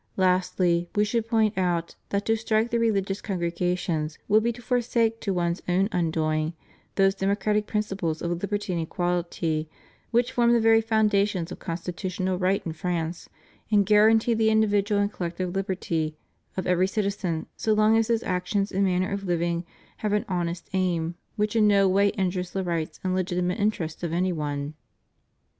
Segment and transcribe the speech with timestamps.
[0.17, 5.21] Lastly, We should point out that to strike the religious congregations would be to forsake
[5.21, 6.53] to one's own undoing
[6.95, 9.69] those democratic principles of liberty and equality
[10.09, 13.29] which form the very foundation of constitutional right in France
[13.69, 16.17] and guarantee the individual and collective liberty
[16.57, 19.65] of every citizen so long as his actions and manner of living
[19.97, 24.13] have an honest aim which in no way injures the rights and legitimate interests of
[24.13, 24.73] any one.